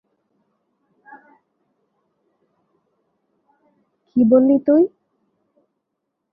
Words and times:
কি 4.15 4.21
বললি 4.31 4.55
তুই? 4.67 4.83